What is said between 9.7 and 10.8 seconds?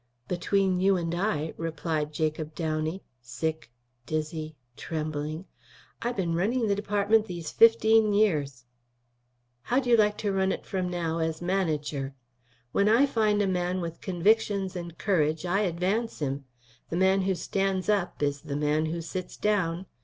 you like to run it